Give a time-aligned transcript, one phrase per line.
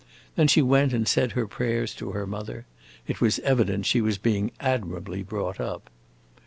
[0.35, 2.65] Then she went and said her prayers to her mother:
[3.07, 5.91] it was evident she was being admirably brought up.